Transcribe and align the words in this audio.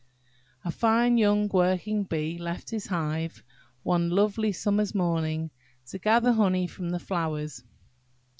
A 0.65 0.71
FINE 0.71 1.19
young 1.19 1.47
Working 1.49 2.05
bee 2.05 2.39
left 2.39 2.71
his 2.71 2.87
hive, 2.87 3.43
one 3.83 4.09
lovely 4.09 4.51
summer's 4.51 4.95
morning, 4.95 5.51
to 5.89 5.99
gather 5.99 6.31
honey 6.31 6.65
from 6.65 6.89
the 6.89 6.97
flowers. 6.97 7.63